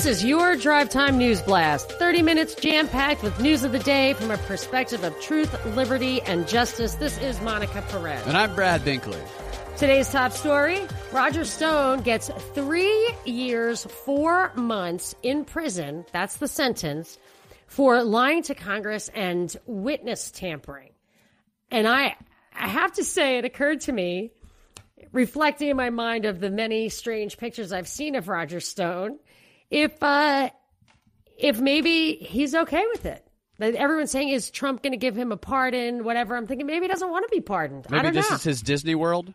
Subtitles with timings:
[0.00, 1.92] This is your Drive Time News Blast.
[1.92, 6.22] 30 minutes jam packed with news of the day from a perspective of truth, liberty,
[6.22, 6.94] and justice.
[6.94, 8.26] This is Monica Perez.
[8.26, 9.20] And I'm Brad Binkley.
[9.76, 10.80] Today's top story
[11.12, 16.06] Roger Stone gets three years, four months in prison.
[16.12, 17.18] That's the sentence
[17.66, 20.92] for lying to Congress and witness tampering.
[21.70, 22.16] And I,
[22.54, 24.30] I have to say, it occurred to me,
[25.12, 29.18] reflecting in my mind of the many strange pictures I've seen of Roger Stone
[29.70, 30.50] if uh,
[31.38, 33.26] if maybe he's okay with it.
[33.60, 36.34] Everyone's saying is Trump going to give him a pardon, whatever.
[36.34, 37.86] I'm thinking maybe he doesn't want to be pardoned.
[37.90, 38.36] Maybe this know.
[38.36, 39.34] is his Disney World.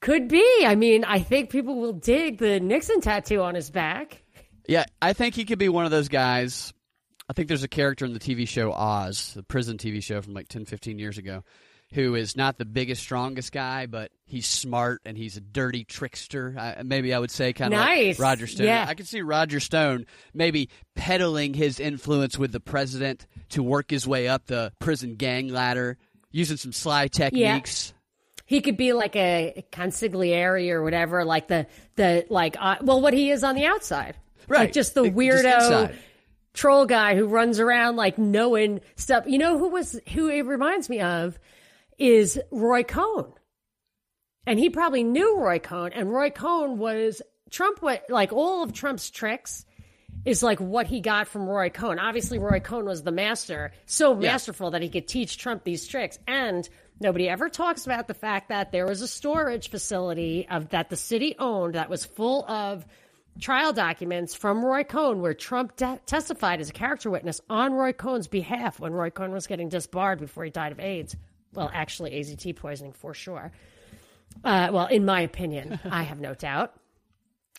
[0.00, 0.44] Could be.
[0.66, 4.22] I mean, I think people will dig the Nixon tattoo on his back.
[4.68, 6.74] Yeah, I think he could be one of those guys.
[7.28, 10.34] I think there's a character in the TV show Oz, the prison TV show from
[10.34, 11.42] like 10, 15 years ago,
[11.92, 16.54] who is not the biggest, strongest guy, but he's smart and he's a dirty trickster.
[16.58, 18.18] Uh, maybe I would say kind of nice.
[18.18, 18.66] like Roger Stone.
[18.66, 18.84] Yeah.
[18.88, 24.06] I could see Roger Stone maybe peddling his influence with the president to work his
[24.06, 25.96] way up the prison gang ladder,
[26.32, 27.88] using some sly techniques.
[27.88, 27.92] Yeah.
[28.46, 33.12] He could be like a consigliere or whatever, like the the like uh, well, what
[33.12, 34.60] he is on the outside, right?
[34.60, 35.42] Like just the weirdo.
[35.42, 35.94] Just
[36.54, 39.24] troll guy who runs around like knowing stuff.
[39.26, 41.38] You know who was who it reminds me of
[41.98, 43.32] is Roy Cohn.
[44.46, 48.72] And he probably knew Roy Cohn and Roy Cohn was Trump what like all of
[48.72, 49.64] Trump's tricks
[50.24, 51.98] is like what he got from Roy Cohn.
[51.98, 54.70] Obviously Roy Cohn was the master, so masterful yeah.
[54.72, 58.72] that he could teach Trump these tricks and Nobody ever talks about the fact that
[58.72, 62.86] there was a storage facility of that the city owned that was full of
[63.38, 67.92] trial documents from Roy Cohn where Trump de- testified as a character witness on Roy
[67.92, 71.14] Cohn's behalf when Roy Cohn was getting disbarred before he died of AIDS.
[71.54, 73.52] Well, actually, AZT poisoning for sure.
[74.44, 76.74] Uh, well, in my opinion, I have no doubt.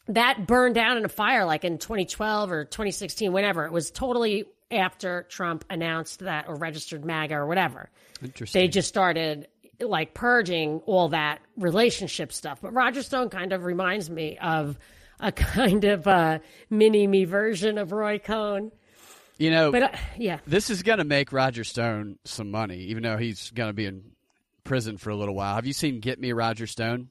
[0.09, 3.65] That burned down in a fire like in 2012 or 2016, whenever.
[3.65, 7.89] It was totally after Trump announced that or registered MAGA or whatever.
[8.21, 8.61] Interesting.
[8.61, 9.47] They just started
[9.79, 12.59] like purging all that relationship stuff.
[12.61, 14.77] But Roger Stone kind of reminds me of
[15.19, 18.71] a kind of a mini me version of Roy Cohn.
[19.37, 23.03] You know, but uh, yeah, this is going to make Roger Stone some money, even
[23.03, 24.11] though he's going to be in
[24.63, 25.55] prison for a little while.
[25.55, 27.09] Have you seen Get Me Roger Stone?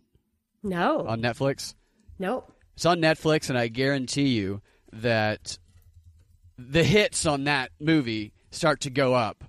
[0.63, 1.07] No.
[1.07, 1.75] On Netflix?
[2.19, 2.53] Nope.
[2.75, 4.61] It's on Netflix, and I guarantee you
[4.93, 5.59] that
[6.59, 9.45] the hits on that movie start to go up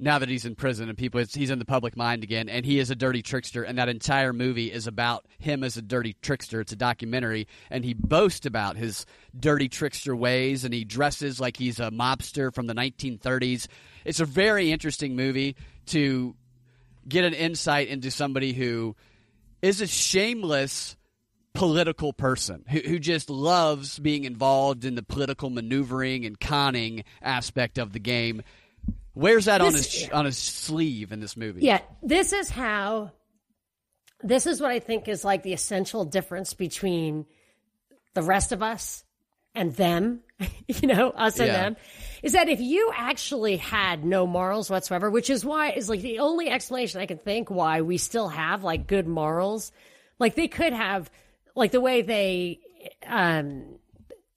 [0.00, 2.78] now that he's in prison and people he's in the public mind again and he
[2.78, 6.60] is a dirty trickster and that entire movie is about him as a dirty trickster.
[6.60, 9.06] It's a documentary and he boasts about his
[9.38, 13.68] dirty trickster ways and he dresses like he's a mobster from the 1930s
[14.04, 15.56] it's a very interesting movie
[15.86, 16.34] to
[17.08, 18.96] get an insight into somebody who
[19.62, 20.96] is a shameless
[21.52, 27.76] political person who, who just loves being involved in the political maneuvering and conning aspect
[27.76, 28.42] of the game
[29.20, 31.60] Where's that on his on his sleeve in this movie?
[31.60, 33.12] Yeah, this is how.
[34.22, 37.26] This is what I think is like the essential difference between
[38.14, 39.04] the rest of us
[39.54, 40.20] and them.
[40.66, 41.62] you know, us and yeah.
[41.62, 41.76] them,
[42.22, 46.20] is that if you actually had no morals whatsoever, which is why is like the
[46.20, 49.70] only explanation I can think why we still have like good morals.
[50.18, 51.10] Like they could have,
[51.54, 52.60] like the way they,
[53.06, 53.78] um,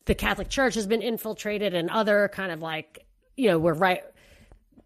[0.05, 3.05] the Catholic Church has been infiltrated and other kind of like,
[3.37, 4.03] you know, we're right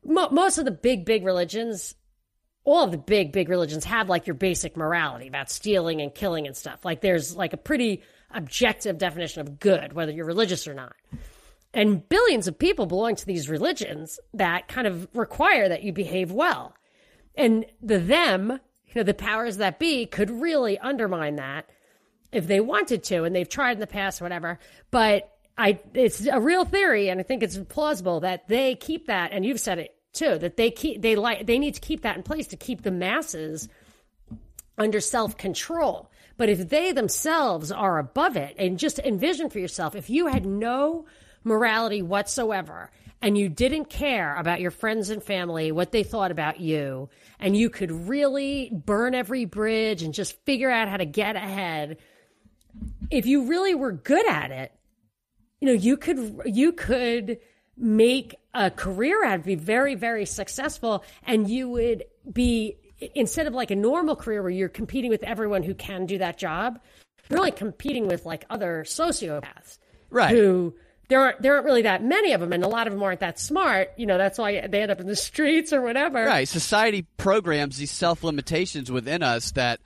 [0.07, 1.95] mo- most of the big, big religions,
[2.63, 6.47] all of the big, big religions have like your basic morality about stealing and killing
[6.47, 6.83] and stuff.
[6.83, 8.01] Like there's like a pretty
[8.31, 10.95] objective definition of good, whether you're religious or not.
[11.73, 16.31] And billions of people belong to these religions that kind of require that you behave
[16.31, 16.73] well.
[17.35, 18.51] And the them,
[18.87, 21.69] you know, the powers that be could really undermine that
[22.31, 24.59] if they wanted to, and they've tried in the past, whatever.
[24.91, 29.31] But I, it's a real theory, and I think it's plausible that they keep that,
[29.31, 32.17] and you've said it too that they keep they like they need to keep that
[32.17, 33.69] in place to keep the masses
[34.77, 36.09] under self control.
[36.37, 40.45] But if they themselves are above it, and just envision for yourself, if you had
[40.45, 41.05] no
[41.43, 46.59] morality whatsoever and you didn't care about your friends and family, what they thought about
[46.59, 47.09] you,
[47.39, 51.97] and you could really burn every bridge and just figure out how to get ahead,
[53.09, 54.71] if you really were good at it,
[55.59, 57.39] you know, you could, you could
[57.75, 62.75] make a career out, be very, very successful, and you would be
[63.13, 66.37] instead of like a normal career where you're competing with everyone who can do that
[66.37, 66.79] job,
[67.29, 69.77] you're really competing with like other sociopaths,
[70.09, 70.31] right?
[70.31, 70.73] Who
[71.07, 73.19] there aren't there aren't really that many of them, and a lot of them aren't
[73.19, 73.91] that smart.
[73.95, 76.25] You know, that's why they end up in the streets or whatever.
[76.25, 76.47] Right.
[76.47, 79.79] Society programs these self limitations within us that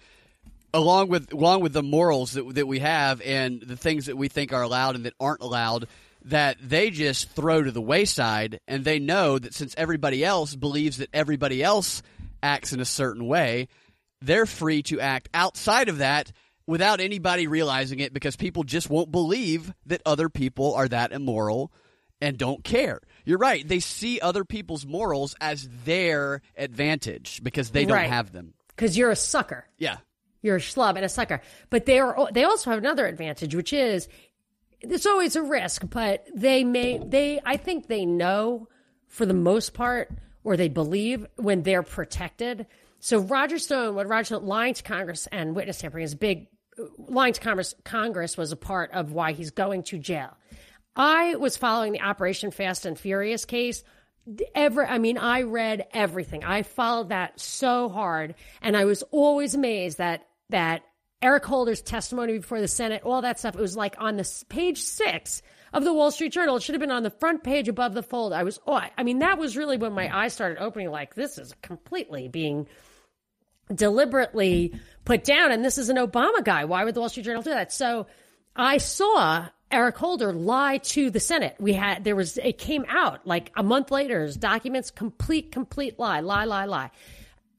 [0.73, 4.29] along with along with the morals that that we have and the things that we
[4.29, 5.87] think are allowed and that aren't allowed
[6.25, 10.97] that they just throw to the wayside and they know that since everybody else believes
[10.97, 12.01] that everybody else
[12.43, 13.67] acts in a certain way
[14.21, 16.31] they're free to act outside of that
[16.67, 21.71] without anybody realizing it because people just won't believe that other people are that immoral
[22.21, 23.01] and don't care.
[23.25, 23.67] You're right.
[23.67, 28.09] They see other people's morals as their advantage because they don't Right.
[28.09, 28.53] have them.
[28.75, 29.65] Because you're a sucker.
[29.79, 29.97] Yeah.
[30.43, 31.41] You're a schlub and a sucker.
[31.71, 32.31] But they are.
[32.31, 34.07] They also have another advantage, which is
[34.81, 36.97] it's always a risk, but they may.
[36.97, 37.39] They.
[37.45, 38.67] I think they know
[39.07, 40.11] for the most part,
[40.43, 42.67] or they believe when they're protected.
[42.99, 46.47] So Roger Stone, what Roger lying to Congress and witness tampering is big.
[46.97, 50.37] Lying to Congress, Congress was a part of why he's going to jail.
[50.95, 53.83] I was following the Operation Fast and Furious case.
[54.53, 56.43] Ever, I mean, I read everything.
[56.43, 60.83] I followed that so hard, and I was always amazed that that
[61.21, 63.55] Eric Holder's testimony before the Senate, all that stuff.
[63.55, 65.41] It was like on the page six
[65.73, 66.55] of the Wall Street Journal.
[66.55, 68.33] It should have been on the front page above the fold.
[68.33, 70.89] I was, oh, I I mean, that was really when my eyes started opening.
[70.89, 72.67] Like this is completely being
[73.73, 74.73] deliberately
[75.05, 75.51] put down.
[75.51, 76.65] And this is an Obama guy.
[76.65, 77.71] Why would the Wall Street Journal do that?
[77.71, 78.07] So
[78.55, 81.55] I saw Eric Holder lie to the Senate.
[81.59, 85.97] We had, there was, it came out like a month later, his documents, complete, complete
[85.97, 86.91] lie, lie, lie, lie.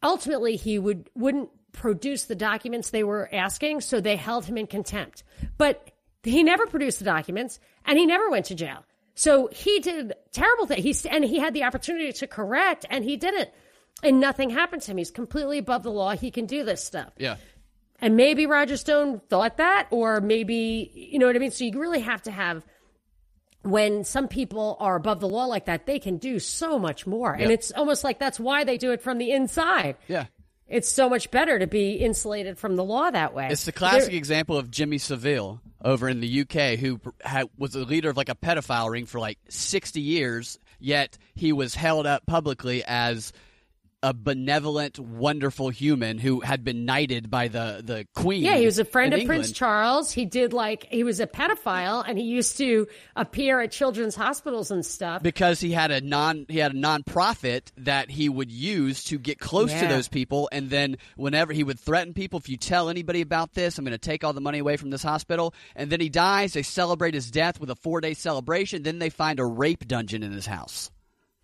[0.02, 3.80] Ultimately, he would, wouldn't produce the documents they were asking.
[3.80, 5.24] So they held him in contempt,
[5.58, 5.90] but
[6.22, 8.84] he never produced the documents and he never went to jail.
[9.14, 11.02] So he did terrible things.
[11.02, 13.50] He, and he had the opportunity to correct and he didn't.
[14.02, 14.96] And nothing happened to him.
[14.96, 16.12] He's completely above the law.
[16.12, 17.12] He can do this stuff.
[17.18, 17.36] Yeah.
[18.00, 21.52] And maybe Roger Stone thought that, or maybe, you know what I mean?
[21.52, 22.66] So you really have to have,
[23.62, 27.32] when some people are above the law like that, they can do so much more.
[27.32, 29.96] And it's almost like that's why they do it from the inside.
[30.08, 30.26] Yeah.
[30.72, 33.48] It's so much better to be insulated from the law that way.
[33.50, 37.72] It's the classic There- example of Jimmy Savile over in the UK, who had, was
[37.72, 42.06] the leader of like a pedophile ring for like 60 years, yet he was held
[42.06, 43.32] up publicly as
[44.02, 48.42] a benevolent, wonderful human who had been knighted by the, the Queen.
[48.42, 50.10] Yeah, he was a friend of Prince Charles.
[50.12, 54.70] He did like he was a pedophile, and he used to appear at children's hospitals
[54.70, 55.22] and stuff.
[55.22, 59.38] because he had a non he had a non-profit that he would use to get
[59.38, 63.20] close to those people and then whenever he would threaten people if you tell anybody
[63.20, 66.00] about this I'm going to take all the money away from this hospital and then
[66.00, 69.86] he dies they celebrate his death with a 4-day celebration then they find a rape
[69.86, 70.90] dungeon in his house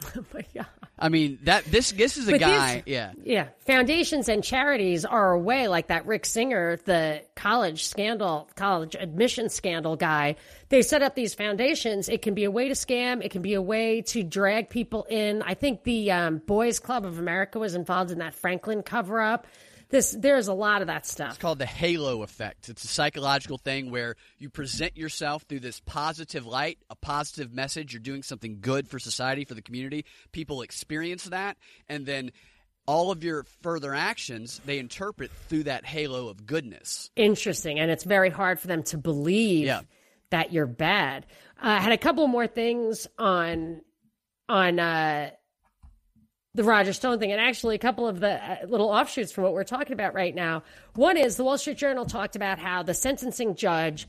[0.16, 0.66] Oh my God.
[0.98, 5.04] I mean that this this is a But guy these- yeah Yeah, foundations and charities
[5.04, 10.36] are a way, like that Rick Singer, the college scandal, college admission scandal guy.
[10.70, 12.08] They set up these foundations.
[12.08, 13.24] It can be a way to scam.
[13.24, 15.42] It can be a way to drag people in.
[15.42, 19.46] I think the um, Boys Club of America was involved in that Franklin cover up.
[19.90, 21.30] This there's a lot of that stuff.
[21.30, 22.68] It's called the halo effect.
[22.68, 27.92] It's a psychological thing where you present yourself through this positive light, a positive message.
[27.94, 30.04] You're doing something good for society, for the community.
[30.32, 31.56] People experience that,
[31.88, 32.32] and then
[32.86, 37.10] all of your further actions they interpret through that halo of goodness.
[37.16, 39.82] interesting and it's very hard for them to believe Yeah.
[40.30, 41.26] that you're bad
[41.62, 43.82] uh, i had a couple more things on
[44.48, 45.28] on uh
[46.54, 49.52] the Roger Stone thing, and actually a couple of the uh, little offshoots from what
[49.52, 50.62] we're talking about right now.
[50.94, 54.08] One is the Wall Street Journal talked about how the sentencing judge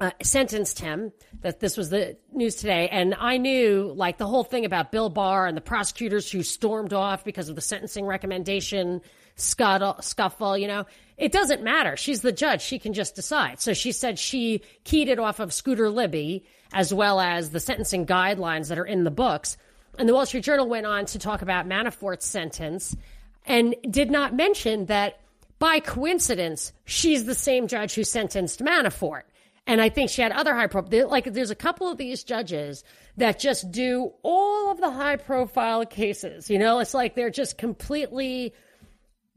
[0.00, 1.12] uh, sentenced him.
[1.42, 5.08] That this was the news today, and I knew like the whole thing about Bill
[5.08, 9.00] Barr and the prosecutors who stormed off because of the sentencing recommendation
[9.36, 10.58] scuttle, scuffle.
[10.58, 11.96] You know, it doesn't matter.
[11.96, 13.60] She's the judge; she can just decide.
[13.60, 18.06] So she said she keyed it off of Scooter Libby as well as the sentencing
[18.06, 19.56] guidelines that are in the books.
[19.98, 22.96] And the Wall Street Journal went on to talk about Manafort's sentence
[23.44, 25.20] and did not mention that
[25.58, 29.22] by coincidence, she's the same judge who sentenced Manafort.
[29.66, 32.82] And I think she had other high profile, like there's a couple of these judges
[33.16, 36.50] that just do all of the high profile cases.
[36.50, 38.54] You know, it's like they're just completely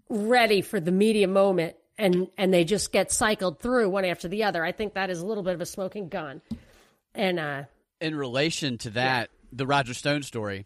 [0.10, 4.44] ready for the media moment and, and they just get cycled through one after the
[4.46, 4.64] other.
[4.66, 6.42] I think that is a little bit of a smoking gun.
[7.14, 7.64] And, uh,
[8.02, 10.66] In relation to that, the Roger Stone story,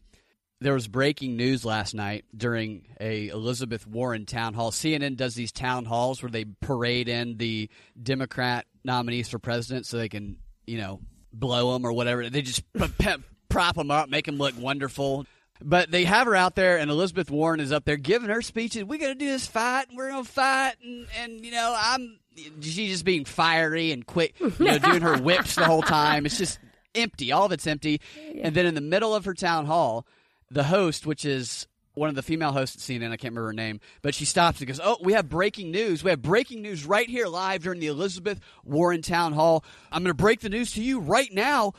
[0.61, 4.71] there was breaking news last night during a Elizabeth Warren town hall.
[4.71, 7.69] CNN does these town halls where they parade in the
[8.01, 10.99] Democrat nominees for president so they can, you know,
[11.31, 12.29] blow them or whatever.
[12.29, 13.15] They just p- p-
[13.47, 15.25] prop them up, make them look wonderful.
[15.61, 18.85] But they have her out there, and Elizabeth Warren is up there giving her speeches.
[18.85, 21.75] We're going to do this fight, and we're going to fight, and, and you know,
[21.77, 22.17] I'm.
[22.61, 26.25] She's just being fiery and quick, you know, doing her whips the whole time.
[26.25, 26.59] It's just
[26.95, 27.31] empty.
[27.31, 28.01] All of it's empty.
[28.41, 30.05] And then in the middle of her town hall,
[30.49, 33.11] the host, which is one of the female hosts at CNN.
[33.11, 36.03] I can't remember her name, but she stops and goes, "Oh, we have breaking news.
[36.03, 39.63] We have breaking news right here live during the Elizabeth Warren town hall.
[39.91, 41.73] I'm going to break the news to you right now.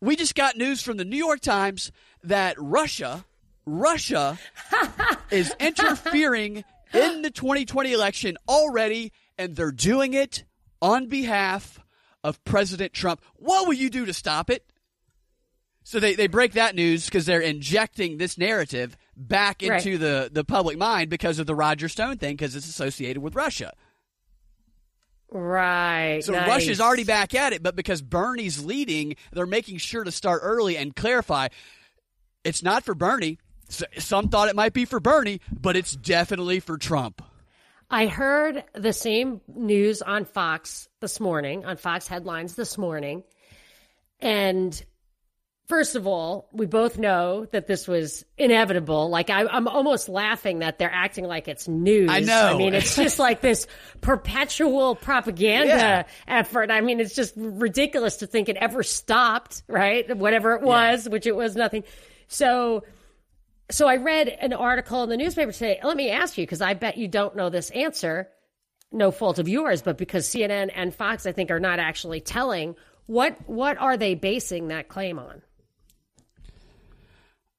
[0.00, 1.90] We just got news from the New York Times
[2.22, 3.24] that Russia,
[3.66, 4.38] Russia,
[5.30, 10.44] is interfering in the 2020 election already, and they're doing it
[10.80, 11.80] on behalf
[12.24, 13.20] of President Trump.
[13.36, 14.64] What will you do to stop it?"
[15.84, 20.00] So they, they break that news because they're injecting this narrative back into Right.
[20.00, 23.74] the, the public mind because of the Roger Stone thing because it's associated with Russia.
[25.30, 26.22] Right.
[26.24, 26.48] So nice.
[26.48, 30.76] Russia's already back at it, but because Bernie's leading, they're making sure to start early
[30.76, 31.48] and clarify
[32.44, 33.38] it's not for Bernie.
[33.98, 37.22] Some thought it might be for Bernie, but it's definitely for Trump.
[37.94, 43.22] I heard the same news on Fox this morning, on Fox headlines this morning.
[44.18, 44.84] And
[45.68, 49.10] first of all, we both know that this was inevitable.
[49.10, 52.10] Like, I, I'm almost laughing that they're acting like it's news.
[52.10, 52.54] I know.
[52.54, 53.68] I mean, it's just like this
[54.00, 56.02] perpetual propaganda Yeah.
[56.26, 56.72] effort.
[56.72, 60.16] I mean, it's just ridiculous to think it ever stopped, right?
[60.16, 61.84] Whatever it was, which it was nothing.
[62.26, 62.82] So,
[63.70, 65.80] so I read an article in the newspaper today.
[65.82, 68.28] Let me ask you, because I bet you don't know this answer.
[68.92, 72.76] No fault of yours, but because CNN and Fox, I think, are not actually telling
[73.06, 75.42] what what are they basing that claim on?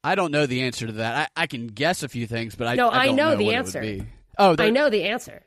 [0.03, 1.31] I don't know the answer to that.
[1.35, 3.55] I, I can guess a few things, but I, No, I, I don't know the
[3.55, 4.05] answer.
[4.37, 5.43] Oh, I know the answer.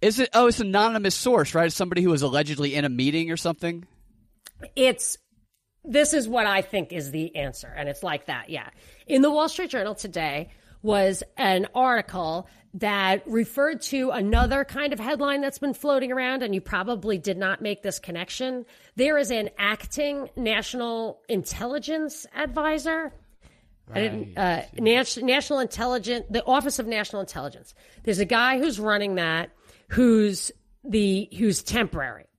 [0.00, 0.30] Is it?
[0.34, 1.66] Oh, it's an anonymous source, right?
[1.66, 3.86] It's somebody who was allegedly in a meeting or something.
[4.74, 5.16] It's
[5.84, 8.50] this is what I think is the answer, and it's like that.
[8.50, 8.68] Yeah,
[9.06, 10.48] in the Wall Street Journal today
[10.82, 16.54] was an article that referred to another kind of headline that's been floating around, and
[16.54, 18.64] you probably did not make this connection.
[18.96, 23.12] There is an acting national intelligence advisor.
[23.92, 27.74] I didn't, uh, National Intelligence, the Office of National Intelligence.
[28.04, 29.50] There's a guy who's running that,
[29.88, 30.52] who's
[30.84, 32.29] the who's temporary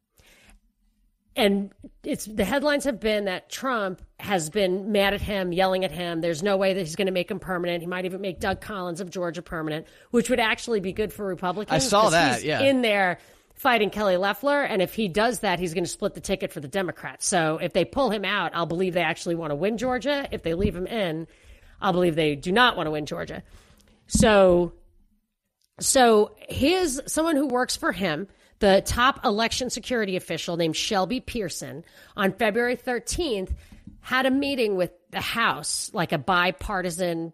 [1.35, 1.71] and
[2.03, 6.21] it's the headlines have been that Trump has been mad at him, yelling at him.
[6.21, 7.81] There's no way that he's going to make him permanent.
[7.81, 11.25] He might even make Doug Collins of Georgia permanent, which would actually be good for
[11.25, 11.83] Republicans.
[11.83, 12.61] I saw that, yeah.
[12.61, 13.19] in there
[13.55, 16.59] fighting Kelly Loeffler, and if he does that, he's going to split the ticket for
[16.59, 17.27] the Democrats.
[17.27, 20.27] So if they pull him out, I'll believe they actually want to win Georgia.
[20.31, 21.27] If they leave him in,
[21.79, 23.43] I'll believe they do not want to win Georgia.
[24.07, 24.73] So
[25.79, 28.27] so his someone who works for him,
[28.61, 31.83] the top election security official named Shelby Pierson,
[32.15, 33.53] on February 13th
[34.01, 37.33] had a meeting with the House, like a bipartisan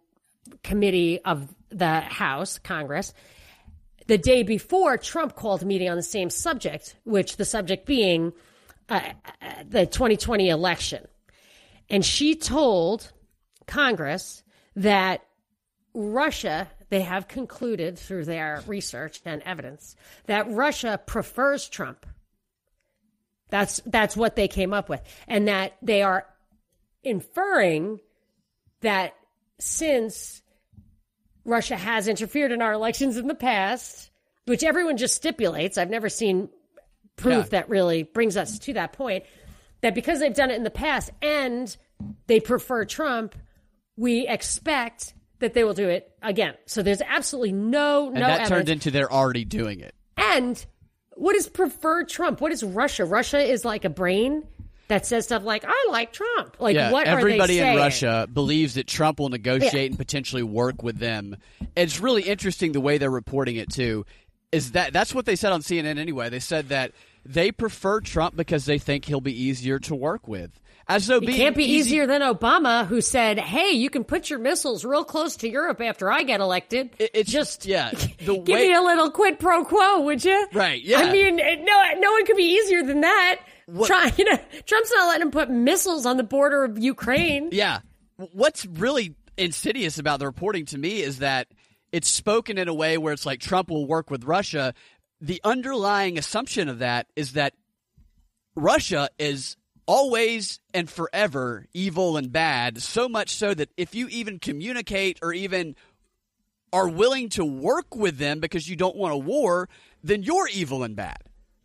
[0.63, 3.13] committee of the House, Congress.
[4.07, 8.31] The day before, Trump called a meeting on the same subject, which the subject being
[8.87, 9.01] uh,
[9.41, 11.05] uh, the 2020 election.
[11.89, 13.11] And she told
[13.65, 14.43] Congress
[14.77, 15.25] that
[15.93, 22.05] Russia, they have concluded through their research and evidence that Russia prefers Trump.
[23.49, 26.25] That's that's what they came up with, and that they are
[27.03, 27.99] inferring
[28.81, 29.15] that
[29.59, 30.41] since
[31.45, 34.11] Russia has interfered in our elections in the past,
[34.45, 36.49] which everyone just stipulates, I've never seen
[37.15, 37.49] proof Yeah.
[37.61, 39.23] that really brings us to that point,
[39.81, 41.75] that because they've done it in the past and
[42.27, 43.33] they prefer Trump,
[43.95, 46.55] we expect that they will do it again.
[46.65, 48.49] So there's absolutely no And no that evidence.
[48.49, 49.93] turned into they're already doing it.
[50.17, 50.63] and
[51.15, 52.41] what is preferred Trump?
[52.41, 53.03] What is Russia?
[53.05, 54.43] Russia is like a brain
[54.87, 57.77] that says stuff like "I like Trump." Like Yeah, what everybody are they in?
[57.77, 59.81] Russia believes that Trump will negotiate Yeah.
[59.87, 61.35] and potentially work with them.
[61.75, 64.05] It's really interesting the way they're reporting it too.
[64.51, 66.29] Is that that's what they said on CNN anyway?
[66.29, 66.91] They said that
[67.25, 70.51] they prefer Trump because they think he'll be easier to work with.
[70.89, 74.29] As though It can't be easy- easier than Obama, who said, "Hey, you can put
[74.29, 76.91] your missiles real close to Europe after I get elected.
[76.97, 77.91] It- it's- just yeah,
[78.25, 80.99] the give me a little quid pro quo, would you?" Right, yeah.
[80.99, 83.39] I mean, it- no, no one could be easier than that.
[83.83, 87.49] Try, you know, Trump's not letting him put missiles on the border of Ukraine.
[87.51, 87.79] Yeah.
[88.15, 91.47] What's really insidious about the reporting to me is that
[91.91, 94.73] it's spoken in a way where it's like Trump will work with Russia.
[95.21, 97.53] The underlying assumption of that is that
[98.55, 99.55] Russia is
[99.87, 105.33] always and forever evil and bad, so much so that if you even communicate or
[105.33, 105.75] even
[106.73, 109.69] are willing to work with them because you don't want a war,
[110.03, 111.17] then you're evil and bad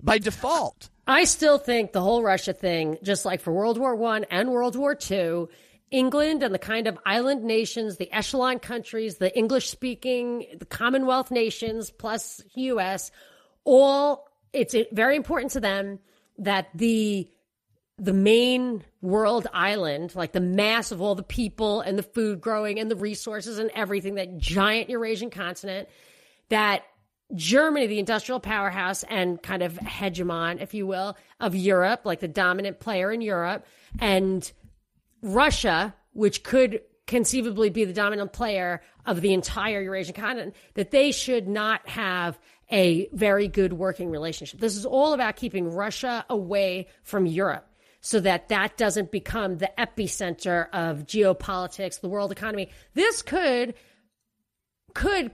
[0.02, 0.88] by default.
[1.06, 4.76] I still think the whole Russia thing, just like for World War One and World
[4.76, 5.48] War Two,
[5.90, 11.30] England and the kind of island nations, the echelon countries, the English speaking, the Commonwealth
[11.30, 13.10] nations, plus US,
[13.64, 15.98] all it's very important to them
[16.38, 17.28] that the
[17.98, 22.78] the main world island, like the mass of all the people and the food growing
[22.78, 25.88] and the resources and everything, that giant Eurasian continent,
[26.48, 26.84] that
[27.34, 32.28] Germany, the industrial powerhouse and kind of hegemon, if you will, of Europe, like the
[32.28, 33.66] dominant player in Europe,
[33.98, 34.50] and
[35.22, 41.10] Russia, which could conceivably be the dominant player of the entire Eurasian continent, that they
[41.10, 42.38] should not have
[42.70, 44.60] a very good working relationship.
[44.60, 47.66] This is all about keeping Russia away from Europe
[48.02, 52.68] so that that doesn't become the epicenter of geopolitics, the world economy.
[52.94, 53.74] This could
[54.92, 55.30] could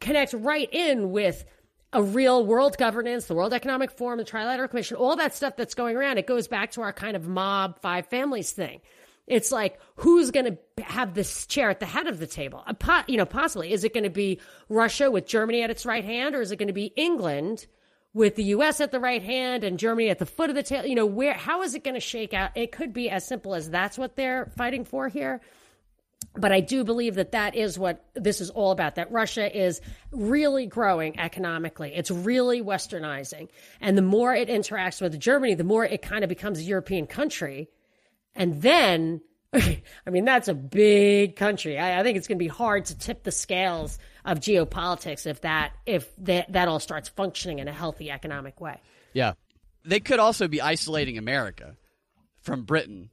[0.00, 1.44] connect right in with
[1.92, 5.74] a real world governance, the World Economic Forum, the Trilateral Commission, all that stuff that's
[5.74, 6.18] going around.
[6.18, 8.80] It goes back to our kind of mob five families thing.
[9.26, 12.64] It's like who's going to have this chair at the head of the table?
[13.06, 16.34] You know, possibly is it going to be Russia with Germany at its right hand,
[16.34, 17.66] or is it going to be England
[18.14, 18.80] with the U.S.
[18.80, 20.86] at the right hand and Germany at the foot of the tail.
[20.86, 22.50] You know, where how is it going to shake out?
[22.56, 25.40] It could be as simple as that's what they're fighting for here.
[26.34, 28.96] But I do believe that that is what this is all about.
[28.96, 31.92] That Russia is really growing economically.
[31.94, 33.48] It's really westernizing.
[33.80, 37.06] And the more it interacts with Germany, the more it kind of becomes a European
[37.06, 37.68] country
[38.38, 39.20] and then,
[39.52, 41.78] I mean, that's a big country.
[41.78, 43.98] I, I think it's going to be hard to tip the scales
[44.28, 48.80] of geopolitics if that if that, that all starts functioning in a healthy economic way.
[49.14, 49.32] Yeah,
[49.84, 51.76] they could also be isolating America
[52.42, 53.10] from Britain.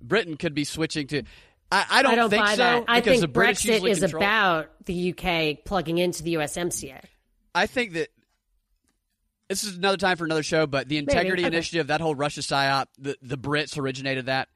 [0.00, 1.22] Britain could be switching to.
[1.70, 2.56] I, I, don't, I don't, think buy so.
[2.56, 2.84] That.
[2.88, 4.22] I think Brexit is control.
[4.22, 7.00] about the UK plugging into the USMCA.
[7.54, 8.08] I think that
[9.48, 11.54] this is another time for another show, but the Integrity Okay.
[11.54, 14.48] Initiative, that whole Russia psyop, the, the Brits originated that.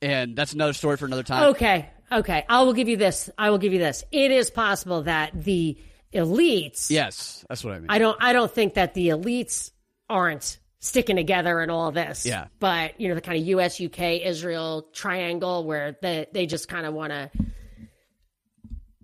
[0.00, 1.50] And that's another story for another time.
[1.50, 2.44] Okay, okay.
[2.48, 3.30] I will give you this.
[3.38, 4.04] I will give you this.
[4.12, 5.78] It is possible that the
[6.14, 6.90] elites.
[6.90, 7.86] Yes, that's what I mean.
[7.90, 8.16] I don't.
[8.20, 9.70] I don't think that the elites
[10.08, 12.24] aren't sticking together in all this.
[12.24, 12.46] Yeah.
[12.60, 16.86] But you know the kind of U.S., UK, Israel triangle where they they just kind
[16.86, 17.30] of want to.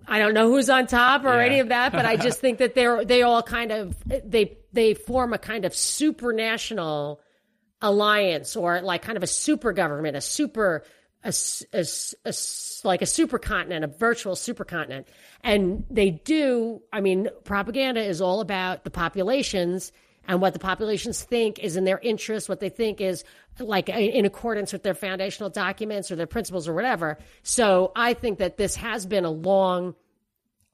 [0.06, 1.44] I don't know who's on top or Yeah.
[1.46, 4.94] any of that, but I just think that they're they all kind of they they
[4.94, 7.18] form a kind of supranational
[7.80, 10.84] alliance or like kind of a super government, a super
[11.24, 11.32] a,
[11.72, 11.84] a
[12.24, 12.32] a
[12.84, 15.06] like a supercontinent, a virtual supercontinent.
[15.42, 19.90] And they do, I mean, propaganda is all about the populations
[20.26, 23.24] and what the populations think is in their interest, what they think is
[23.58, 27.18] like in accordance with their foundational documents or their principles or whatever.
[27.42, 29.94] So I think that this has been a long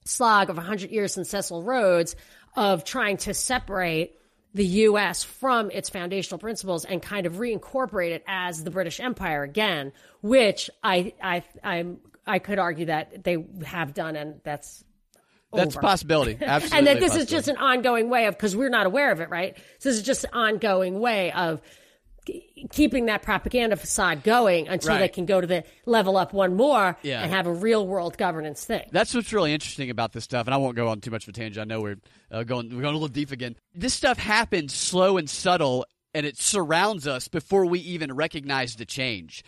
[0.04, 2.16] slog of 100 years since Cecil Rhodes
[2.56, 4.19] of trying to separate
[4.54, 5.22] the U.S.
[5.22, 10.70] from its foundational principles and kind of reincorporate it as the British Empire again, which
[10.82, 14.84] I I I'm I could argue that they have done, and that's
[15.52, 16.38] that's a possibility.
[16.40, 16.78] Absolutely.
[16.78, 19.30] and that this is just an ongoing way of because we're not aware of it,
[19.30, 19.56] right?
[19.78, 21.60] So this is just an ongoing way of
[22.70, 26.96] keeping that propaganda facade going until they can go to the level up one more
[27.02, 27.22] Yeah.
[27.22, 28.88] and have a real world governance thing.
[28.92, 31.30] That's what's really interesting about this stuff, and I won't go on too much of
[31.30, 31.62] a tangent.
[31.62, 31.98] I know we're
[32.30, 33.56] uh, going we're going a little deep again.
[33.74, 38.84] This stuff happens slow and subtle, and it surrounds us before we even recognize the
[38.84, 39.42] change.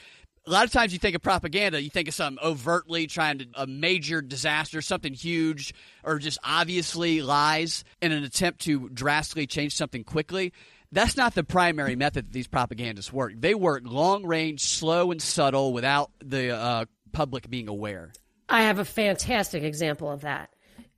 [0.45, 3.47] A lot of times, you think of propaganda, you think of something overtly trying to
[3.55, 9.77] a major disaster, something huge, or just obviously lies in an attempt to drastically change
[9.77, 10.53] something quickly.
[10.93, 13.33] That's not the primary method that these propagandists work.
[13.37, 18.13] They work long range, slow and subtle, without the uh, public being aware.
[18.49, 20.51] I have a fantastic example of that.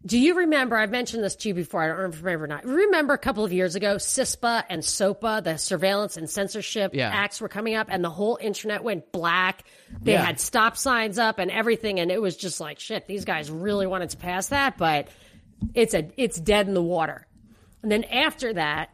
[0.06, 0.76] Do you remember?
[0.76, 1.82] I've mentioned this to you before.
[1.82, 2.66] I don't remember or not.
[2.66, 7.08] Remember a couple of years ago, CISPA and SOPA, the Surveillance and Censorship Yeah.
[7.10, 9.64] Acts were coming up, and the whole internet went black.
[10.02, 10.24] They Yeah.
[10.24, 13.06] had stop signs up and everything, and it was just like shit.
[13.06, 15.08] These guys really wanted to pass that, but
[15.72, 17.26] it's a it's dead in the water.
[17.82, 18.90] And then after that,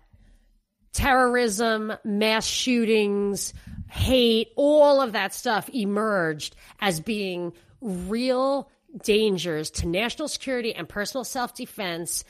[0.92, 3.52] terrorism, mass shootings,
[3.88, 8.70] hate, all of that stuff emerged as being real
[9.02, 12.24] dangers to national security and personal self defense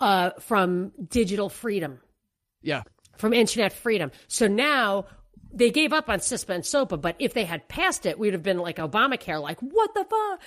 [0.00, 2.00] uh, from digital freedom,
[2.62, 2.82] Yeah.
[3.16, 4.10] from internet freedom.
[4.28, 5.06] So now
[5.52, 8.42] they gave up on CISPA and SOPA, but if they had passed it, we'd have
[8.42, 10.40] been like Obamacare, like, what the fuck?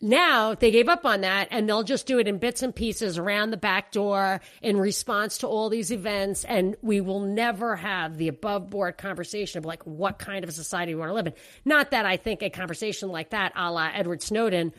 [0.00, 3.18] Now they gave up on that and they'll just do it in bits and pieces
[3.18, 6.44] around the back door in response to all these events.
[6.44, 10.54] And we will never have the above board conversation of like what kind of a
[10.54, 11.34] society we want to live in.
[11.66, 14.72] Not that I think a conversation like that, a la Edward Snowden,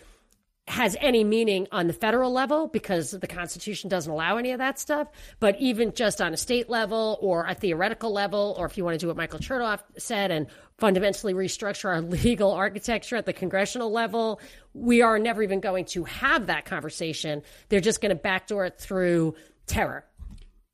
[0.68, 4.80] has any meaning on the federal level because the Constitution doesn't allow any of that
[4.80, 5.08] stuff.
[5.40, 8.96] But even just on a state level or a theoretical level, or if you want
[8.96, 10.48] to do what Michael Chertoff said and
[10.82, 14.42] fundamentally restructure our legal architecture at the congressional level,
[14.74, 17.44] we are never even going to have that conversation.
[17.70, 19.36] They're just going to backdoor it through
[19.68, 20.04] terror.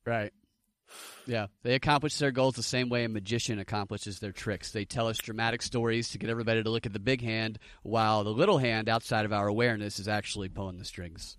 [0.04, 0.32] Right.
[1.26, 4.72] Yeah, they accomplish their goals the same way a magician accomplishes their tricks.
[4.72, 8.24] They tell us dramatic stories to get everybody to look at the big hand, while
[8.24, 11.36] the little hand outside of our awareness is actually pulling the strings.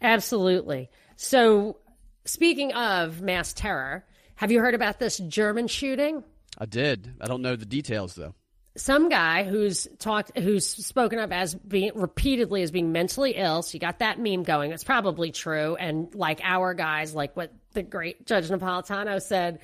[0.00, 0.88] Absolutely.
[1.16, 1.78] So,
[2.24, 4.04] speaking of mass terror,
[4.36, 6.22] have you heard about this German shooting?
[6.58, 7.14] I did.
[7.20, 8.34] I don't know the details though.
[8.76, 13.62] Some guy who's talked, who's spoken of as being repeatedly as being mentally ill.
[13.62, 14.72] So you got that meme going.
[14.72, 15.76] It's probably true.
[15.76, 19.60] And like our guys, like what the great Judge Napolitano said,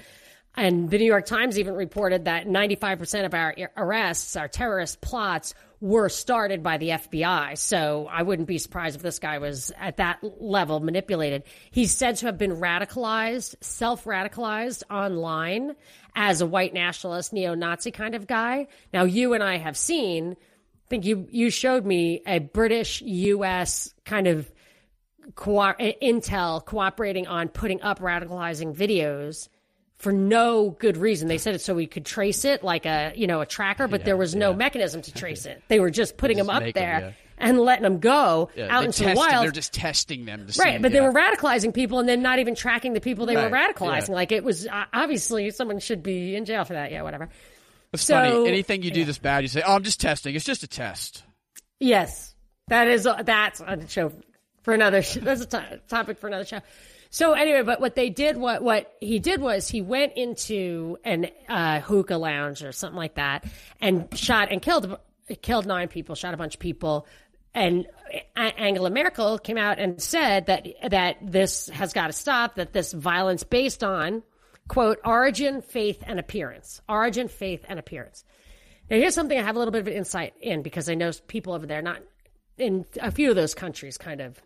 [0.57, 5.55] and the New York Times even reported that 95% of our arrests, our terrorist plots,
[5.81, 7.57] were started by the FBI.
[7.57, 11.45] So I wouldn't be surprised if this guy was at that level manipulated.
[11.71, 15.75] He's said to have been radicalized, self radicalized online
[16.15, 18.67] as a white nationalist, neo Nazi kind of guy.
[18.93, 23.95] Now, you and I have seen, I think you, you showed me a British US
[24.05, 24.53] kind of
[25.35, 29.49] co- intel cooperating on putting up radicalizing videos
[30.01, 31.29] for no good reason.
[31.29, 34.01] They said it so we could trace it like a you know a tracker, but
[34.01, 34.57] Yeah, there was no yeah.
[34.57, 35.63] mechanism to trace it.
[35.69, 37.13] They were just putting Just them up there yeah.
[37.39, 39.45] and letting them go Yeah, out into test- the wild.
[39.45, 42.39] They're just testing them to Right, see, but they were radicalizing people and then not
[42.41, 44.09] even tracking the people they were radicalizing.
[44.09, 44.15] yeah.
[44.15, 46.91] Like it was uh, obviously someone should be in jail for that.
[46.91, 47.29] Yeah, whatever.
[47.93, 48.49] It's So- funny.
[48.49, 50.35] Anything you do this bad, you say, "Oh, I'm just testing.
[50.35, 51.23] It's just a test."
[51.79, 52.35] Yes,
[52.69, 54.13] that is that's a show
[54.63, 55.01] for another.
[55.21, 56.61] That's a topic for another show.
[57.11, 61.29] So anyway, but what they did, what what he did was he went into an
[61.49, 63.45] uh, hookah lounge or something like that
[63.81, 64.97] and shot and killed
[65.43, 67.07] killed nine people, shot a bunch of people.
[67.53, 67.89] And
[68.37, 72.55] Angela Merkel came out and said that that this has got to stop.
[72.55, 74.23] That this violence based on
[74.69, 76.81] quote origin, faith, and appearance.
[76.89, 78.25] Origin, faith, and appearance.
[78.89, 81.55] Now, here's something I have a little bit of insight in because I know people
[81.55, 82.03] over there, not
[82.57, 84.41] in a few of those countries, kind of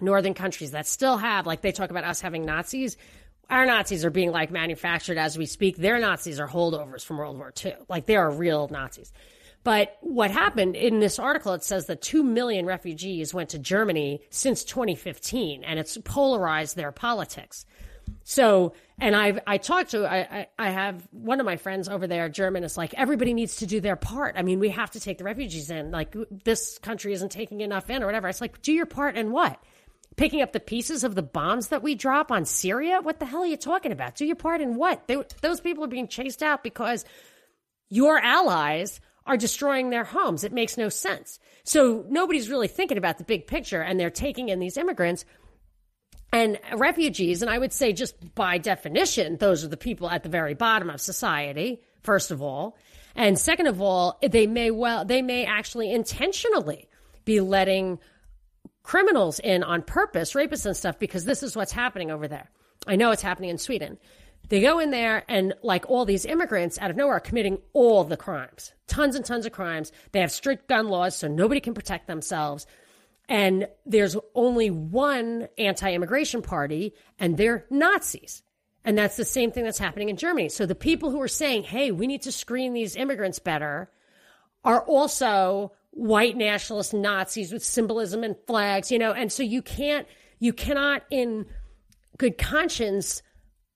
[0.00, 2.96] northern countries that still have, like they talk about us having Nazis.
[3.50, 5.76] Our Nazis are being like manufactured as we speak.
[5.76, 7.74] Their Nazis are holdovers from World War II.
[7.88, 9.12] Like they are real Nazis.
[9.64, 14.22] But what happened in this article, it says that 2 million refugees went to Germany
[14.30, 17.66] since 2015, and it's polarized their politics.
[18.24, 22.06] So, and I've, I talked to, I, I, I have one of my friends over
[22.06, 24.36] there, German, is like, everybody needs to do their part.
[24.38, 25.90] I mean, we have to take the refugees in.
[25.90, 28.28] Like, this country isn't taking enough in or whatever.
[28.28, 29.62] It's like, do your part and what?
[30.18, 33.00] Picking up the pieces of the bombs that we drop on Syria?
[33.00, 34.16] What the hell are you talking about?
[34.16, 35.06] Do your part in what?
[35.06, 37.04] They, those people are being chased out because
[37.88, 40.42] your allies are destroying their homes.
[40.42, 41.38] It makes no sense.
[41.62, 45.24] So nobody's really thinking about the big picture and they're taking in these immigrants
[46.32, 47.40] and refugees.
[47.40, 50.90] And I would say, just by definition, those are the people at the very bottom
[50.90, 52.76] of society, first of all.
[53.14, 56.88] And second of all, they may well, they may actually intentionally
[57.24, 57.98] be letting
[58.88, 62.50] criminals in on purpose, rapists and stuff, because this is what's happening over there.
[62.86, 63.98] I know it's happening in Sweden.
[64.48, 68.02] They go in there and like all these immigrants out of nowhere are committing all
[68.04, 69.92] the crimes, tons and tons of crimes.
[70.12, 72.66] They have strict gun laws, so nobody can protect themselves.
[73.28, 78.42] And there's only one anti-immigration party and they're Nazis.
[78.86, 80.48] And that's the same thing that's happening in Germany.
[80.48, 83.90] So the people who are saying, hey, we need to screen these immigrants better
[84.64, 90.06] are also white nationalist Nazis with symbolism and flags, you know, and so you can't,
[90.38, 91.44] you cannot in
[92.18, 93.22] good conscience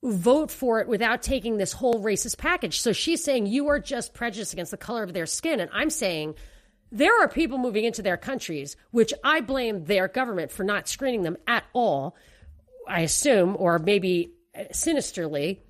[0.05, 2.81] vote for it without taking this whole racist package.
[2.81, 5.61] So she's saying you are just prejudiced against the color of their skin.
[5.61, 6.35] And I'm saying
[6.91, 11.23] there are people moving into their countries, which I blame their government for not screening
[11.23, 12.17] them at all,
[12.89, 14.33] I assume, or maybe
[14.71, 15.61] sinisterly,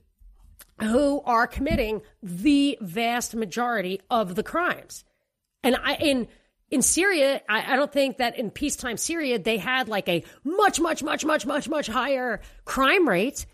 [0.81, 5.05] who are committing the vast majority of the crimes.
[5.63, 6.29] And I in
[6.73, 10.81] in Syria, I, I don't think that in peacetime Syria they had like a much,
[10.81, 13.45] much, much, much, much, much higher crime rate.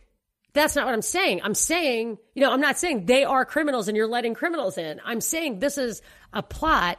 [0.53, 1.41] That's not what I'm saying.
[1.43, 5.01] I'm saying, you know, I'm not saying they are criminals and you're letting criminals in.
[5.05, 6.01] I'm saying this is
[6.33, 6.99] a plot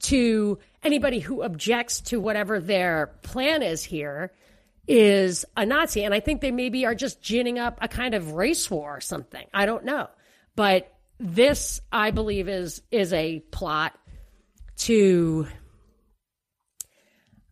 [0.00, 4.32] to anybody who objects to whatever their plan is here
[4.88, 6.02] is a Nazi.
[6.02, 9.00] And I think they maybe are just ginning up a kind of race war or
[9.00, 9.46] something.
[9.54, 10.08] I don't know.
[10.56, 13.96] But this, I believe, is is a plot
[14.86, 15.46] to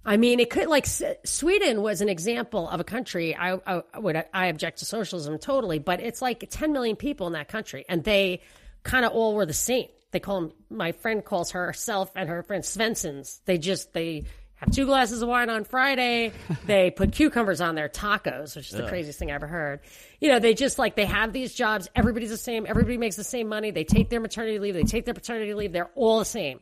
[0.04, 3.36] I mean, it could like S- Sweden was an example of a country.
[3.36, 7.34] I, I would I object to socialism totally, but it's like 10 million people in
[7.34, 8.40] that country, and they
[8.82, 9.88] kind of all were the same.
[10.12, 10.52] They call them.
[10.70, 13.40] My friend calls herself and her friend Svensons.
[13.44, 16.32] They just they have two glasses of wine on Friday.
[16.66, 19.80] they put cucumbers on their tacos, which is the craziest thing I ever heard.
[20.18, 21.88] You know, they just like they have these jobs.
[21.94, 22.66] Everybody's the same.
[22.66, 23.70] Everybody makes the same money.
[23.70, 24.74] They take their maternity leave.
[24.74, 25.72] They take their paternity leave.
[25.72, 26.58] They're all the same.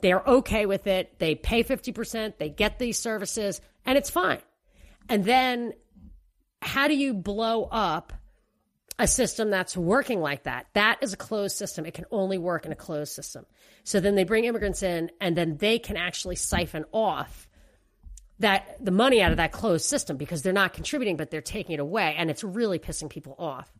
[0.00, 1.18] They're okay with it.
[1.18, 2.38] They pay 50%.
[2.38, 4.40] They get these services and it's fine.
[5.08, 5.72] And then
[6.60, 8.12] how do you blow up
[8.98, 10.66] a system that's working like that.
[10.72, 11.86] That is a closed system.
[11.86, 13.46] It can only work in a closed system.
[13.84, 17.48] So then they bring immigrants in and then they can actually siphon off
[18.40, 21.74] that the money out of that closed system because they're not contributing but they're taking
[21.74, 23.72] it away and it's really pissing people off.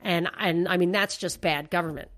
[0.00, 2.08] And and I mean that's just bad government.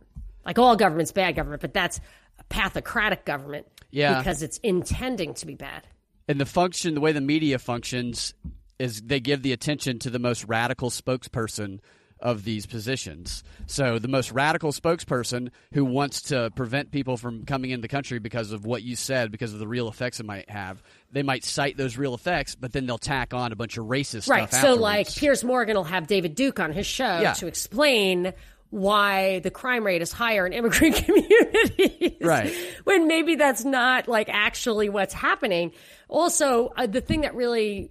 [0.45, 2.01] Like all government's bad government, but that's
[2.49, 4.19] pathocratic government Yeah.
[4.19, 5.87] because it's intending to be bad.
[6.29, 8.35] And the function, the way the media functions,
[8.79, 11.79] is they give the attention to the most radical spokesperson
[12.19, 13.45] of these positions.
[13.67, 18.19] So the most radical spokesperson who wants to prevent people from coming in the country
[18.19, 20.83] because of what you said, because of the real effects it might have,
[21.13, 24.29] they might cite those real effects, but then they'll tack on a bunch of racist
[24.31, 24.49] Right.
[24.49, 24.53] stuff.
[24.53, 24.81] So, afterwards.
[24.81, 27.35] like, Piers Morgan will have David Duke on his show Yeah.
[27.35, 28.33] to explain
[28.77, 32.21] why the crime rate is higher in immigrant communities.
[32.21, 32.55] Right.
[32.85, 35.73] When maybe that's not like actually what's happening.
[36.09, 37.91] Also, uh, the thing that really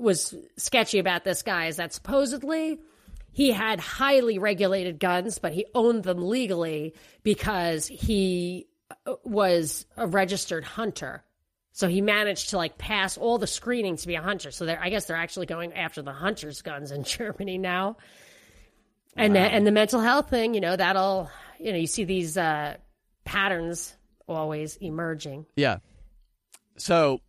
[0.00, 2.80] was sketchy about this guy is that supposedly
[3.30, 8.66] he had highly regulated guns, but he owned them legally because he
[9.06, 11.22] uh, was a registered hunter.
[11.70, 14.50] So he managed to like pass all the screening to be a hunter.
[14.50, 17.98] So they're, I guess they're actually going after the hunters' guns in Germany now.
[19.16, 22.36] And the, and the mental health thing, you know, that'll you know you see these
[22.36, 22.76] uh,
[23.24, 23.96] patterns
[24.28, 25.46] always emerging.
[25.56, 25.78] yeah.
[26.78, 27.22] So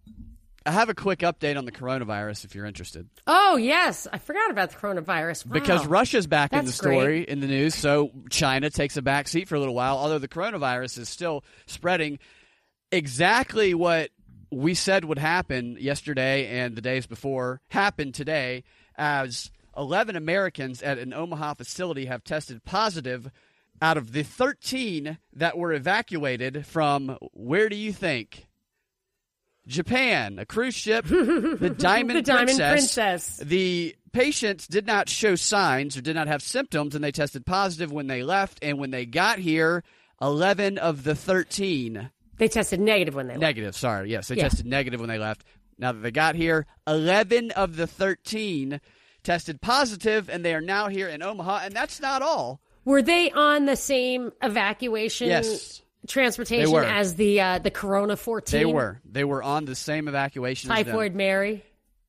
[0.66, 3.08] I have a quick update on the coronavirus if you're interested.
[3.26, 5.46] Oh yes, I forgot about the coronavirus.
[5.46, 5.54] Wow.
[5.54, 9.30] Because Russia's back in the That's story in the news, so China takes a back
[9.30, 12.20] seat for a little while, although the coronavirus is still spreading.
[12.92, 14.10] Exactly what
[14.52, 18.64] we said would happen yesterday and the days before happened today
[18.98, 23.30] as 11 Americans at an Omaha facility have tested positive
[23.82, 28.48] out of the 13 that were evacuated from where do you think?
[29.68, 32.72] Japan, a cruise ship, the Diamond The Diamond Princess.
[32.72, 33.38] Princess.
[33.38, 37.92] The patients did not show signs or did not have symptoms, and they tested positive
[37.92, 38.60] when they left.
[38.62, 39.84] And when they got here,
[40.22, 43.42] 11 of the 13 they tested negative when they left.
[43.42, 43.76] negative.
[43.76, 44.44] Sorry, yes, they Yeah.
[44.44, 45.44] tested negative when they left.
[45.80, 48.80] Now that they got here, 11 of the 13
[49.28, 51.60] tested positive, and they are now here in Omaha.
[51.66, 52.62] And that's not all.
[52.86, 58.60] Were they on the same evacuation Yes, transportation as the uh, the Corona fourteen?
[58.60, 59.02] they were.
[59.04, 60.70] They were on the same evacuation.
[60.70, 61.64] Typhoid Mary.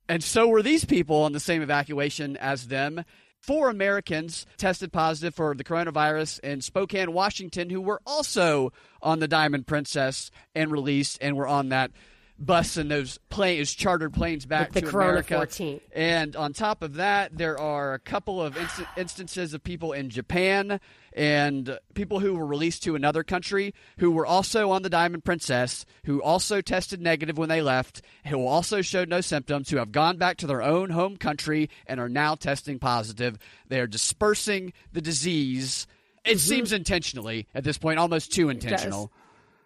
[0.08, 3.04] And so were these people on the same evacuation as them.
[3.40, 9.28] Four Americans tested positive for the coronavirus in Spokane, Washington, who were also on the
[9.28, 11.90] Diamond Princess and released and were on that
[12.38, 15.34] bus and those planes, chartered planes back the to Corona America.
[15.34, 15.80] 14.
[15.92, 20.10] And on top of that, there are a couple of inst- instances of people in
[20.10, 20.80] Japan
[21.12, 25.84] and people who were released to another country who were also on the Diamond Princess,
[26.04, 30.16] who also tested negative when they left, who also showed no symptoms, who have gone
[30.16, 33.38] back to their own home country and are now testing positive.
[33.66, 35.86] They are dispersing the disease.
[36.24, 36.38] It mm-hmm.
[36.38, 39.10] seems intentionally at this point, almost too intentional.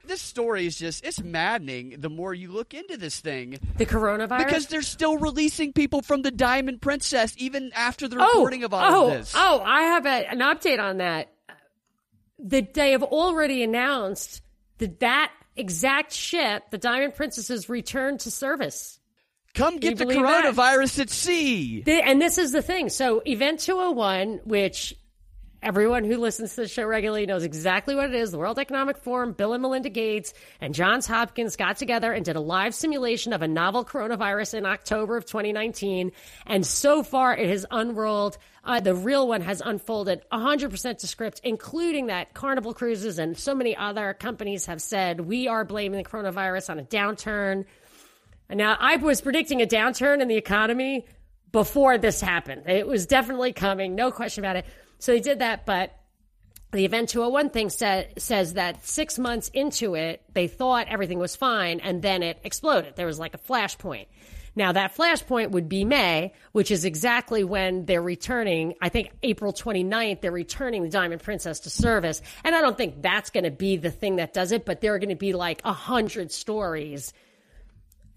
[0.04, 3.58] This story is just, it's maddening the more you look into this thing.
[3.76, 4.38] The coronavirus.
[4.44, 8.74] Because they're still releasing people from the Diamond Princess even after the oh, reporting of
[8.74, 9.32] all oh, of this.
[9.36, 11.32] Oh, I have a, an update on that.
[12.38, 14.42] The, they have already announced
[14.78, 18.98] that that exact ship, the Diamond Princess's return to service.
[19.54, 20.44] Come get the believe that?
[20.54, 21.82] coronavirus at sea.
[21.82, 22.88] The- and this is the thing.
[22.88, 24.94] So, Event 201, which
[25.62, 28.96] everyone who listens to the show regularly knows exactly what it is the World Economic
[28.96, 33.32] Forum, Bill and Melinda Gates, and Johns Hopkins got together and did a live simulation
[33.32, 36.12] of a novel coronavirus in October of 2019.
[36.46, 38.38] And so far, it has unrolled.
[38.64, 43.54] Uh, the real one has unfolded 100% to script, including that Carnival Cruises and so
[43.54, 47.64] many other companies have said we are blaming the coronavirus on a downturn.
[48.48, 51.06] And now I was predicting a downturn in the economy
[51.52, 52.64] before this happened.
[52.66, 54.66] It was definitely coming, no question about it.
[55.02, 55.98] So they did that, but
[56.70, 61.34] the Event 201 thing sa- says that six months into it, they thought everything was
[61.34, 62.94] fine, and then it exploded.
[62.94, 64.06] There was like a flashpoint.
[64.54, 68.74] Now, that flashpoint would be May, which is exactly when they're returning.
[68.80, 72.22] I think April 29th, they're returning the Diamond Princess to service.
[72.44, 74.94] And I don't think that's going to be the thing that does it, but there
[74.94, 77.12] are going to be like a hundred stories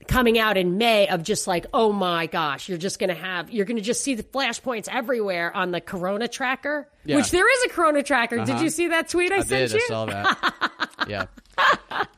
[0.07, 3.51] coming out in May of just like, oh my gosh, you're just going to have,
[3.51, 7.17] you're going to just see the flashpoints everywhere on the Corona tracker, Yeah.
[7.17, 8.37] which there is a Corona tracker.
[8.37, 8.69] Did you uh-huh.
[8.69, 9.79] see that tweet I, I sent did.
[9.79, 9.85] you?
[9.85, 10.89] I saw that.
[11.07, 11.25] yeah.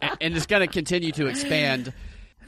[0.01, 1.93] And, and it's going to continue to expand.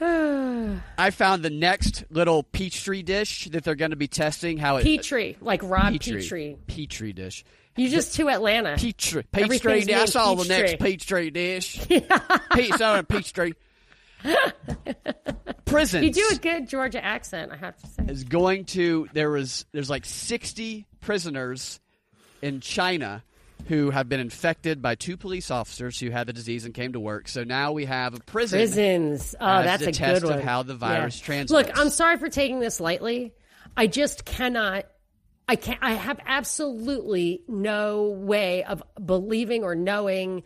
[0.02, 4.56] I found the next little Peachtree dish that they're going to be testing.
[4.56, 6.58] How it Petrie, like Rob Petri Petrie.
[6.66, 7.44] Petri dish.
[7.76, 8.76] You just to Atlanta.
[8.76, 9.22] Peachtree.
[9.32, 9.96] Everything's dish.
[9.96, 10.78] I saw the next.
[10.80, 11.86] Peachtree dish.
[11.88, 12.04] Peach,
[12.80, 13.52] oh, Peachtree.
[15.64, 16.04] Prisons.
[16.04, 18.04] You do a good Georgia accent, I have to say.
[18.08, 21.80] is going to there was there's like 60 prisoners
[22.42, 23.22] in China
[23.68, 27.00] who have been infected by two police officers who had the disease and came to
[27.00, 27.28] work.
[27.28, 28.58] So now we have a prison.
[28.58, 29.34] Prisons.
[29.40, 30.38] Oh, that's a test good one.
[30.38, 31.24] of how the virus Yeah.
[31.26, 31.52] transmits.
[31.52, 33.32] Look, I'm sorry for taking this lightly.
[33.76, 34.86] I just cannot.
[35.48, 35.78] I can't.
[35.82, 40.42] I have absolutely no way of believing or knowing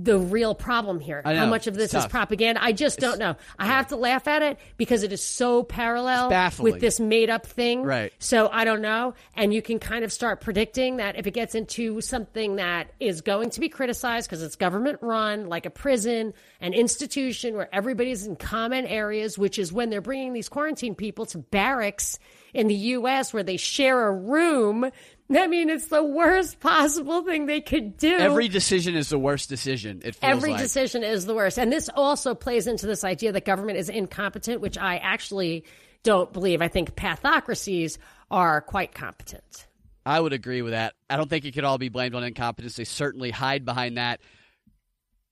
[0.00, 1.22] the real problem here.
[1.24, 2.62] How much of this is propaganda?
[2.62, 3.36] I just don't know.
[3.58, 6.30] I have to laugh at it because it is so parallel
[6.60, 7.82] with this made up thing.
[7.82, 8.12] Right.
[8.20, 9.14] So I don't know.
[9.34, 13.22] And you can kind of start predicting that if it gets into something that is
[13.22, 18.24] going to be criticized because it's government run, like a prison, an institution where everybody's
[18.24, 22.20] in common areas, which is when they're bringing these quarantine people to barracks
[22.54, 23.32] in the U.S.
[23.32, 24.90] where they share a room.
[25.30, 28.16] I mean, it's the worst possible thing they could do.
[28.16, 29.98] Every decision is the worst decision.
[29.98, 30.30] It feels like.
[30.30, 30.60] Every like.
[30.60, 31.58] decision is the worst.
[31.58, 35.64] And this also plays into this idea that government is incompetent, which I actually
[36.02, 36.62] don't believe.
[36.62, 37.98] I think pathocracies
[38.30, 39.66] are quite competent.
[40.06, 40.94] I would agree with that.
[41.10, 42.76] I don't think it could all be blamed on incompetence.
[42.76, 44.20] They certainly hide behind that.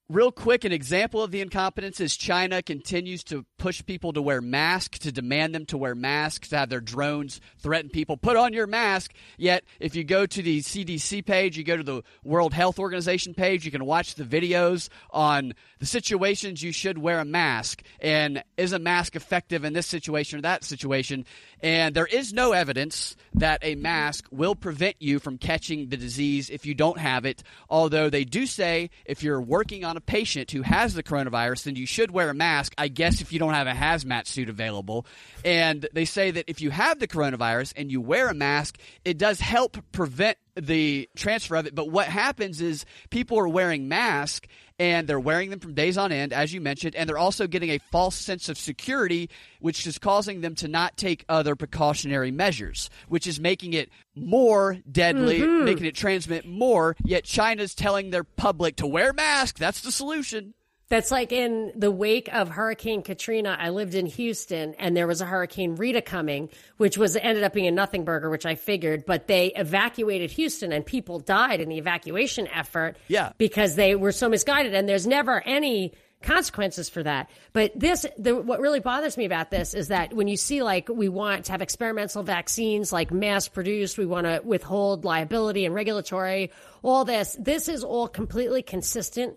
[0.09, 4.41] Real quick, an example of the incompetence is China continues to push people to wear
[4.41, 8.53] masks, to demand them to wear masks, to have their drones threaten people, put on
[8.53, 9.13] your mask.
[9.37, 13.35] Yet, if you go to the CDC page, you go to the World Health Organization
[13.35, 18.45] page, you can watch the videos on the situations you should wear a mask and
[18.57, 21.25] is a mask effective in this situation or that situation.
[21.61, 26.49] And there is no evidence that a mask will prevent you from catching the disease
[26.49, 27.43] if you don't have it.
[27.69, 31.77] Although they do say if you're working on a patient who has the coronavirus, then
[31.77, 35.07] you should wear a mask, I guess, if you don't have a hazmat suit available.
[35.45, 39.19] And they say that if you have the coronavirus and you wear a mask, it
[39.19, 41.75] does help prevent the transfer of it.
[41.75, 46.13] But what happens is people are wearing masks and they're wearing them from days on
[46.13, 49.99] end, as you mentioned, and they're also getting a false sense of security, which is
[49.99, 55.65] causing them to not take other precautionary measures, which is making it more deadly, mm-hmm.
[55.65, 56.95] making it transmit more.
[57.05, 59.59] Yet China's telling their public to wear masks.
[59.59, 60.55] That's the solution.
[60.89, 63.57] That's like in the wake of Hurricane Katrina.
[63.59, 67.53] I lived in Houston and there was a Hurricane Rita coming, which was ended up
[67.53, 71.69] being a nothing burger, which I figured, but they evacuated Houston and people died in
[71.69, 72.97] the evacuation effort.
[73.09, 73.33] Yeah.
[73.37, 77.31] Because they were so misguided and there's never any consequences for that.
[77.53, 80.89] But this, the, what really bothers me about this is that when you see like
[80.89, 85.75] we want to have experimental vaccines like mass produced, we want to withhold liability and
[85.75, 89.37] regulatory, all this, this is all completely consistent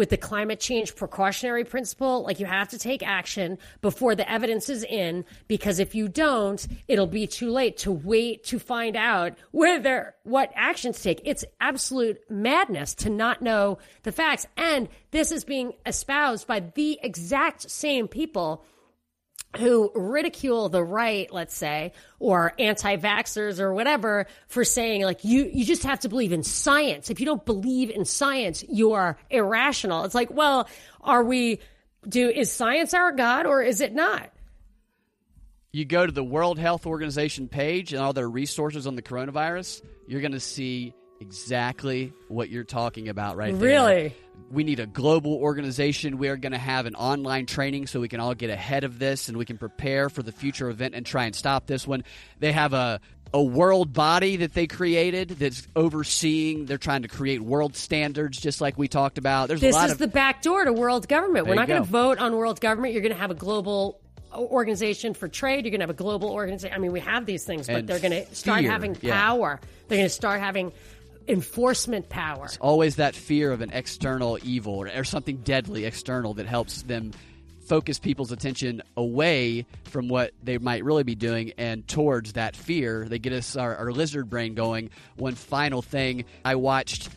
[0.00, 4.70] with the climate change precautionary principle, like you have to take action before the evidence
[4.70, 9.34] is in, because if you don't, it'll be too late to wait to find out
[9.50, 11.20] whether what actions take.
[11.26, 14.46] It's absolute madness to not know the facts.
[14.56, 18.64] And this is being espoused by the exact same people
[19.56, 25.64] who ridicule the right, let's say, or anti-vaxxers or whatever for saying like you you
[25.64, 27.10] just have to believe in science.
[27.10, 30.04] If you don't believe in science, you are irrational.
[30.04, 30.68] It's like, well,
[31.00, 31.60] are we
[32.08, 34.30] do is science our god or is it not?
[35.72, 39.82] You go to the World Health Organization page and all their resources on the coronavirus,
[40.08, 43.68] you're going to see exactly what you're talking about right there.
[43.68, 44.14] Really?
[44.50, 46.18] We need a global organization.
[46.18, 48.98] We are going to have an online training so we can all get ahead of
[48.98, 52.04] this and we can prepare for the future event and try and stop this one.
[52.38, 53.00] They have a
[53.32, 56.66] a world body that they created that's overseeing.
[56.66, 59.48] They're trying to create world standards, just like we talked about.
[59.48, 61.46] There's This a lot is of the back door to world government.
[61.46, 62.92] We're not going to vote on world government.
[62.92, 64.00] You're going to have a global
[64.32, 65.64] organization for trade.
[65.64, 66.74] You're going to have a global organization.
[66.74, 69.20] I mean, we have these things, but And they're going to start fear, having yeah.
[69.20, 69.60] power.
[69.88, 70.72] They're going to start having
[71.30, 72.46] enforcement power.
[72.46, 76.82] It's always that fear of an external evil or, or something deadly external that helps
[76.82, 77.12] them
[77.66, 83.06] focus people's attention away from what they might really be doing and towards that fear.
[83.08, 84.90] They get us our, our lizard brain going.
[85.16, 87.10] One final thing I watched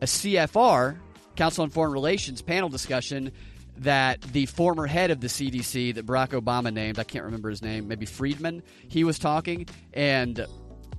[0.00, 0.96] a CFR,
[1.34, 3.32] Council on Foreign Relations panel discussion
[3.78, 7.62] that the former head of the CDC that Barack Obama named, I can't remember his
[7.62, 10.46] name, maybe Friedman, he was talking and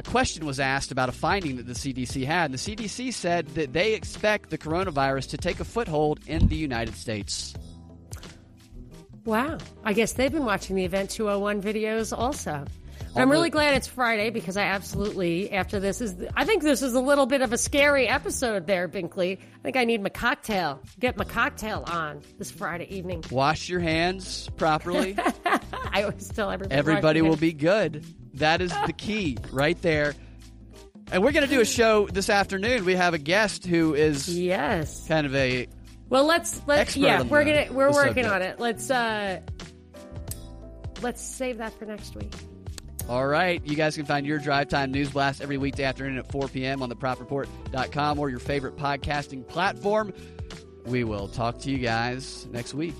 [0.05, 3.47] a question was asked about a finding that the CDC had, and the CDC said
[3.49, 7.53] that they expect the coronavirus to take a foothold in the United States.
[9.25, 9.57] Wow.
[9.83, 12.65] I guess they've been watching the Event 201 videos also.
[13.15, 16.95] I'm really glad it's Friday because I absolutely, after this, is I think this is
[16.95, 19.37] a little bit of a scary episode there, Binkley.
[19.37, 20.81] I think I need my cocktail.
[20.99, 23.23] Get my cocktail on this Friday evening.
[23.29, 25.15] Wash your hands properly.
[25.91, 26.75] I always tell everybody.
[26.75, 28.03] Everybody will be good.
[28.35, 30.15] That is the key right there.
[31.11, 32.85] And we're going to do a show this afternoon.
[32.85, 35.07] We have a guest who is Yes.
[35.07, 35.67] kind of a
[36.09, 38.27] Well, let's let's yeah, we're gonna we're working subject.
[38.33, 38.59] on it.
[38.59, 39.39] Let's uh
[41.01, 42.33] let's save that for next week.
[43.09, 43.61] All right.
[43.65, 46.81] You guys can find your Drive Time News Blast every weekday afternoon at 4 p.m.
[46.81, 50.13] on thepropreport.com or your favorite podcasting platform.
[50.85, 52.95] We will talk to you guys next week.